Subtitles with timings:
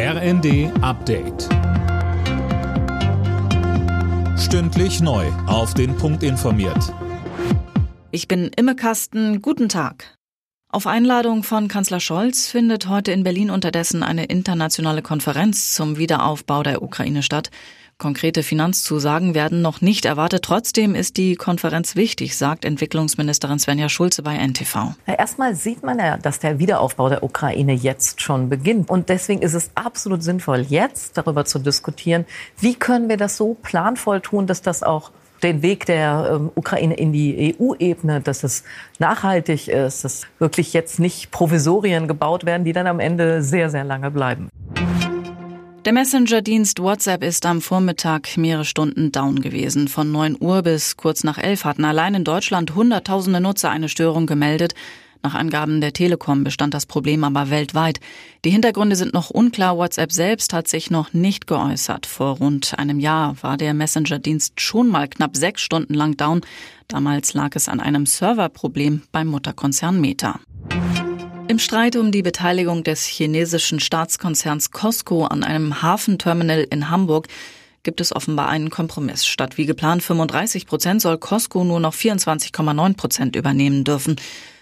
[0.00, 1.48] RND Update.
[4.38, 5.26] Stündlich neu.
[5.48, 6.94] Auf den Punkt informiert.
[8.12, 9.42] Ich bin Imme Kasten.
[9.42, 10.16] Guten Tag.
[10.68, 16.62] Auf Einladung von Kanzler Scholz findet heute in Berlin unterdessen eine internationale Konferenz zum Wiederaufbau
[16.62, 17.50] der Ukraine statt.
[18.00, 20.44] Konkrete Finanzzusagen werden noch nicht erwartet.
[20.44, 24.94] Trotzdem ist die Konferenz wichtig, sagt Entwicklungsministerin Svenja Schulze bei NTV.
[25.08, 28.88] Ja, erstmal sieht man ja, dass der Wiederaufbau der Ukraine jetzt schon beginnt.
[28.88, 32.24] Und deswegen ist es absolut sinnvoll, jetzt darüber zu diskutieren,
[32.60, 35.10] wie können wir das so planvoll tun, dass das auch
[35.42, 38.62] den Weg der ähm, Ukraine in die EU-Ebene, dass es
[39.00, 43.82] nachhaltig ist, dass wirklich jetzt nicht Provisorien gebaut werden, die dann am Ende sehr, sehr
[43.82, 44.50] lange bleiben.
[45.88, 49.88] Der Messenger-Dienst WhatsApp ist am Vormittag mehrere Stunden down gewesen.
[49.88, 54.26] Von 9 Uhr bis kurz nach 11 hatten allein in Deutschland Hunderttausende Nutzer eine Störung
[54.26, 54.74] gemeldet.
[55.22, 58.00] Nach Angaben der Telekom bestand das Problem aber weltweit.
[58.44, 59.78] Die Hintergründe sind noch unklar.
[59.78, 62.04] WhatsApp selbst hat sich noch nicht geäußert.
[62.04, 66.42] Vor rund einem Jahr war der Messenger-Dienst schon mal knapp sechs Stunden lang down.
[66.88, 70.38] Damals lag es an einem Serverproblem beim Mutterkonzern Meta.
[71.48, 77.26] Im Streit um die Beteiligung des chinesischen Staatskonzerns Costco an einem Hafenterminal in Hamburg
[77.84, 79.24] gibt es offenbar einen Kompromiss.
[79.24, 84.16] Statt wie geplant 35 Prozent soll Costco nur noch 24,9 Prozent übernehmen dürfen.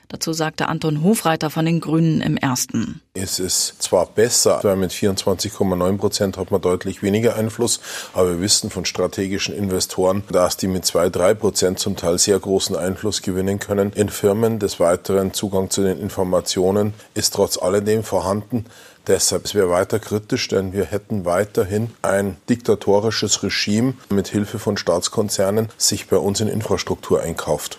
[0.08, 3.00] Dazu sagte Anton Hofreiter von den Grünen im ersten.
[3.14, 7.80] Es ist zwar besser, weil mit 24,9 Prozent hat man deutlich weniger Einfluss,
[8.14, 12.38] aber wir wissen von strategischen Investoren, dass die mit zwei, drei Prozent zum Teil sehr
[12.38, 14.58] großen Einfluss gewinnen können in Firmen.
[14.58, 18.66] Des Weiteren Zugang zu den Informationen ist trotz alledem vorhanden.
[19.06, 25.68] Deshalb wäre weiter kritisch, denn wir hätten weiterhin ein diktatorisches Regime mit Hilfe von Staatskonzernen
[25.76, 27.78] sich bei uns in Infrastruktur einkauft.